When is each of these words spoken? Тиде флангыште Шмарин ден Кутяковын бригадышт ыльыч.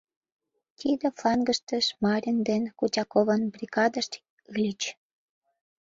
Тиде 0.79 1.07
флангыште 1.17 1.77
Шмарин 1.87 2.37
ден 2.49 2.63
Кутяковын 2.77 3.41
бригадышт 3.53 4.11
ыльыч. 4.53 4.81